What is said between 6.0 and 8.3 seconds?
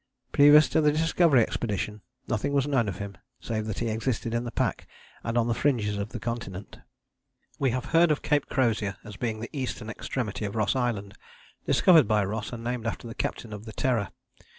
the continent. We have heard of